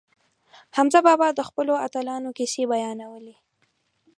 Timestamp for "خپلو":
1.49-1.73